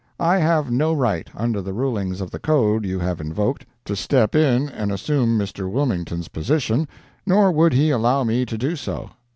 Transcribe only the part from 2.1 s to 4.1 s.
of the code you have invoked, to